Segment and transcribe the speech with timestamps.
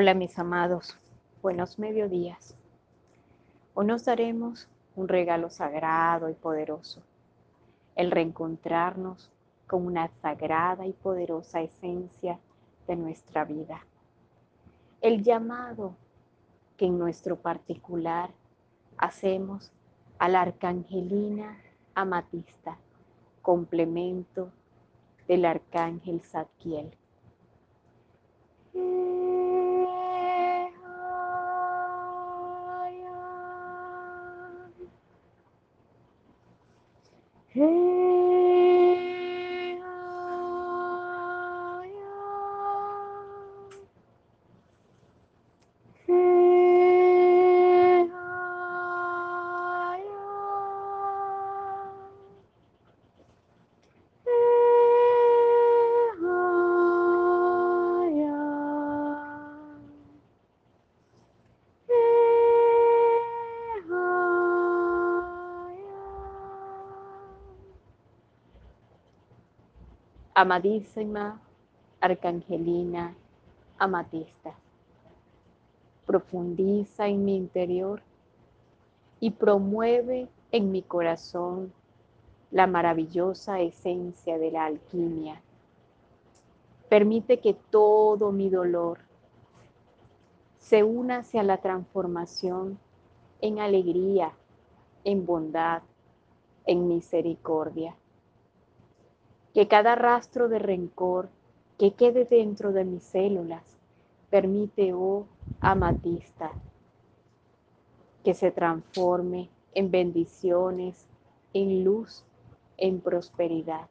[0.00, 0.96] Hola mis amados,
[1.42, 2.54] buenos mediodías.
[3.74, 7.02] Hoy nos daremos un regalo sagrado y poderoso,
[7.96, 9.28] el reencontrarnos
[9.66, 12.38] con una sagrada y poderosa esencia
[12.86, 13.84] de nuestra vida.
[15.00, 15.96] El llamado
[16.76, 18.30] que en nuestro particular
[18.98, 19.72] hacemos
[20.20, 21.58] a la arcangelina
[21.96, 22.78] amatista,
[23.42, 24.52] complemento
[25.26, 26.96] del arcángel Zadkiel.
[37.58, 38.17] 人
[70.40, 71.40] Amadísima
[72.00, 73.12] Arcangelina
[73.76, 74.54] Amatista,
[76.06, 78.00] profundiza en mi interior
[79.18, 81.72] y promueve en mi corazón
[82.52, 85.42] la maravillosa esencia de la alquimia.
[86.88, 89.00] Permite que todo mi dolor
[90.60, 92.78] se una hacia la transformación
[93.40, 94.30] en alegría,
[95.02, 95.82] en bondad,
[96.64, 97.96] en misericordia
[99.54, 101.28] que cada rastro de rencor
[101.78, 103.62] que quede dentro de mis células
[104.30, 105.26] permite, oh
[105.60, 106.52] amatista,
[108.24, 111.06] que se transforme en bendiciones,
[111.54, 112.24] en luz,
[112.76, 113.88] en prosperidad.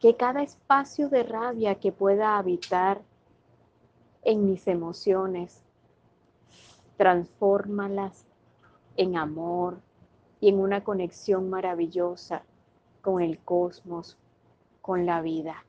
[0.00, 3.02] Que cada espacio de rabia que pueda habitar
[4.22, 5.62] en mis emociones,
[6.96, 8.26] transfórmalas
[8.96, 9.80] en amor
[10.40, 12.42] y en una conexión maravillosa
[13.02, 14.16] con el cosmos,
[14.80, 15.64] con la vida.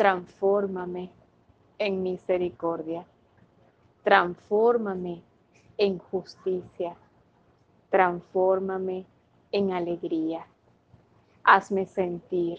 [0.00, 1.10] Transfórmame
[1.76, 3.04] en misericordia,
[4.02, 5.20] transfórmame
[5.76, 6.96] en justicia,
[7.90, 9.04] transfórmame
[9.52, 10.46] en alegría.
[11.44, 12.58] Hazme sentir,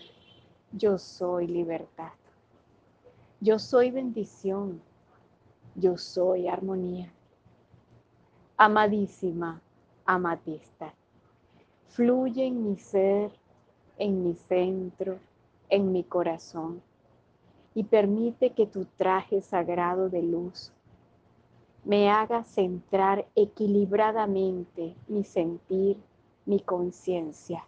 [0.72, 2.14] yo soy libertad,
[3.40, 4.80] yo soy bendición,
[5.74, 7.12] yo soy armonía.
[8.56, 9.60] Amadísima
[10.06, 10.94] amatista,
[11.88, 13.32] fluye en mi ser,
[13.98, 15.18] en mi centro,
[15.70, 16.84] en mi corazón
[17.74, 20.72] y permite que tu traje sagrado de luz
[21.84, 25.98] me haga centrar equilibradamente mi sentir,
[26.46, 27.66] mi conciencia.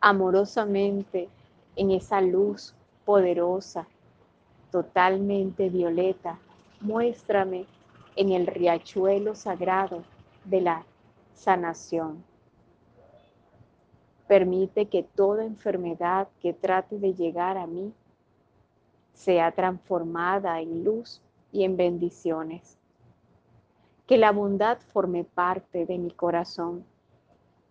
[0.00, 1.28] Amorosamente
[1.76, 2.74] en esa luz
[3.04, 3.86] poderosa,
[4.70, 6.38] totalmente violeta,
[6.80, 7.66] muéstrame
[8.16, 10.02] en el riachuelo sagrado
[10.44, 10.86] de la
[11.34, 12.24] sanación.
[14.26, 17.92] Permite que toda enfermedad que trate de llegar a mí
[19.22, 21.22] sea transformada en luz
[21.52, 22.76] y en bendiciones.
[24.06, 26.84] Que la bondad forme parte de mi corazón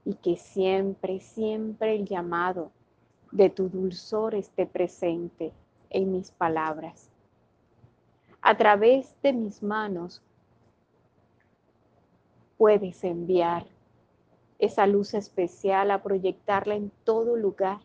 [0.06, 2.72] y que siempre, siempre el llamado
[3.31, 5.51] de tu dulzor esté presente
[5.89, 7.09] en mis palabras.
[8.41, 10.23] A través de mis manos
[12.57, 13.66] puedes enviar
[14.57, 17.79] esa luz especial a proyectarla en todo lugar.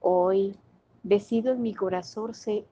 [0.00, 0.56] Hoy
[1.02, 2.66] Decido en mi corazón, ser,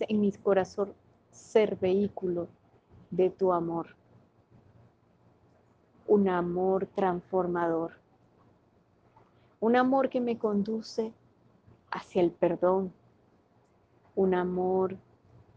[0.00, 0.94] en mi corazón
[1.32, 2.46] ser vehículo
[3.10, 3.96] de tu amor.
[6.06, 7.92] Un amor transformador.
[9.58, 11.12] Un amor que me conduce
[11.90, 12.92] hacia el perdón.
[14.14, 14.96] Un amor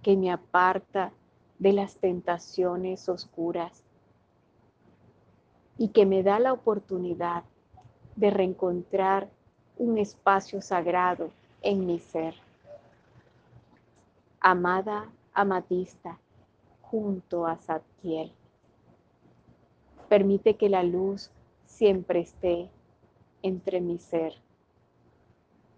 [0.02, 1.12] que me aparta
[1.60, 3.84] de las tentaciones oscuras
[5.78, 7.44] y que me da la oportunidad
[8.16, 9.30] de reencontrar
[9.78, 12.36] un espacio sagrado en mi ser.
[14.40, 16.20] Amada amatista,
[16.82, 18.32] junto a Zadkiel.
[20.08, 21.32] Permite que la luz
[21.66, 22.70] siempre esté
[23.42, 24.34] entre mi ser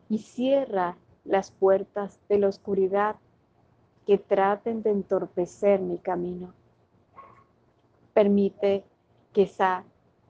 [0.10, 3.16] y cierra las puertas de la oscuridad
[4.06, 6.54] que traten de entorpecer mi camino.
[8.14, 8.84] Permite
[9.34, 9.84] que esa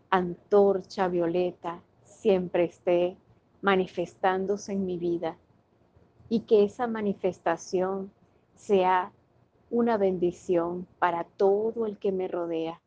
[0.10, 3.18] antorcha violeta siempre esté
[3.62, 5.38] manifestándose en mi vida
[6.30, 8.12] y que esa manifestación
[8.56, 9.12] sea
[9.70, 12.82] una bendición para todo el que me rodea.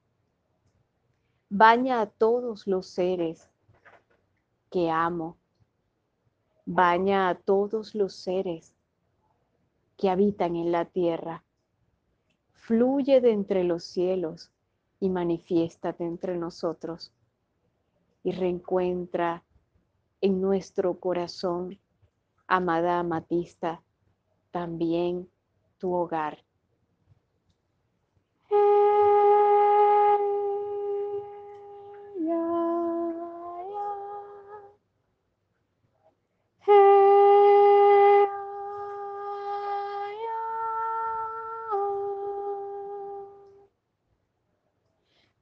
[1.49, 3.49] Baña a todos los seres
[4.71, 5.37] que amo.
[6.67, 8.75] Baña a todos los seres
[9.97, 11.45] que habitan en la tierra.
[12.53, 14.51] Fluye de entre los cielos
[15.01, 17.13] y manifiéstate entre nosotros.
[18.23, 19.45] Y reencuentra
[20.25, 21.79] en nuestro corazón,
[22.47, 23.83] amada amatista,
[24.51, 25.29] también
[25.77, 26.43] tu hogar.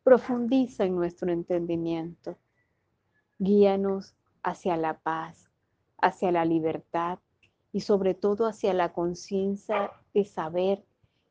[0.03, 2.37] Profundiza en nuestro entendimiento.
[3.39, 5.51] Guíanos hacia la paz,
[5.99, 7.19] hacia la libertad
[7.73, 10.85] y sobre todo hacia la conciencia de saber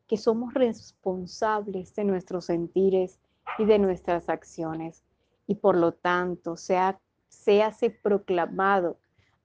[0.08, 3.20] que somos responsables de nuestros sentires
[3.58, 5.04] y de nuestras acciones
[5.48, 7.00] y por lo tanto sea,
[7.30, 8.98] se proclamado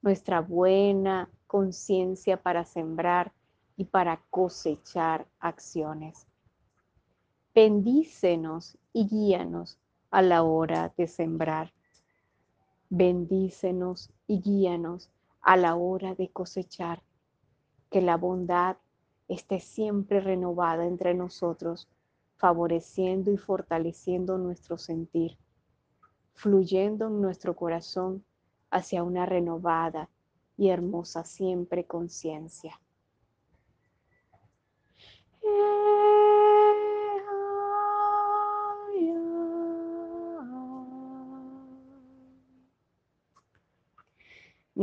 [0.03, 3.33] nuestra buena conciencia para sembrar
[3.77, 6.27] y para cosechar acciones.
[7.55, 9.79] Bendícenos y guíanos
[10.11, 11.73] a la hora de sembrar.
[12.99, 15.11] Bendícenos y guíanos
[15.43, 17.03] a la hora de cosechar.
[17.91, 18.79] Que la bondad
[19.29, 21.91] esté siempre renovada entre nosotros,
[22.39, 25.37] favoreciendo y fortaleciendo nuestro sentir,
[26.33, 28.25] fluyendo en nuestro corazón
[28.71, 30.09] hacia una renovada
[30.57, 32.81] y hermosa siempre conciencia.